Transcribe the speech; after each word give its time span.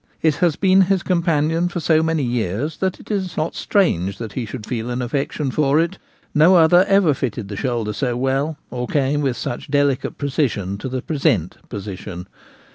It 0.23 0.37
has 0.37 0.55
been 0.55 0.81
his 0.89 1.03
companion 1.03 1.69
for 1.69 1.79
so 1.79 2.01
many 2.01 2.23
years 2.23 2.77
that 2.77 2.99
it 2.99 3.11
is 3.11 3.37
not 3.37 3.53
strange 3.53 4.19
he 4.33 4.47
should 4.47 4.65
feel 4.65 4.89
an 4.89 4.99
affection 4.99 5.51
for 5.51 5.79
it; 5.79 5.99
no 6.33 6.55
other 6.55 6.85
ever 6.87 7.13
fitted 7.13 7.49
the 7.49 7.55
shoulder 7.55 7.93
so 7.93 8.17
well, 8.17 8.57
or 8.71 8.87
came 8.87 9.21
with 9.21 9.37
such 9.37 9.69
delicate 9.69 10.17
precision 10.17 10.79
to 10.79 10.89
the 10.89 11.03
'present* 11.03 11.57
position. 11.69 12.25